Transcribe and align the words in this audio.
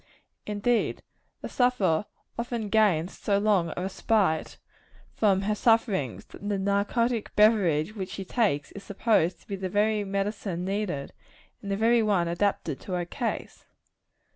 Indeed, 0.47 1.03
the 1.41 1.47
sufferer 1.47 2.05
often 2.35 2.69
gains 2.69 3.15
so 3.15 3.37
long 3.37 3.71
a 3.77 3.83
respite 3.83 4.57
from 5.13 5.43
her 5.43 5.53
sufferings, 5.53 6.25
that 6.25 6.49
the 6.49 6.57
narcotic 6.57 7.35
beverage 7.35 7.95
which 7.95 8.09
she 8.09 8.25
takes 8.25 8.71
is 8.71 8.83
supposed 8.83 9.41
to 9.41 9.47
be 9.47 9.55
the 9.55 9.69
very 9.69 10.03
medicine 10.03 10.65
needed, 10.65 11.13
and 11.61 11.69
the 11.69 11.77
very 11.77 12.01
one 12.01 12.27
adapted 12.27 12.79
to 12.79 12.93
her 12.93 13.05
case. 13.05 13.67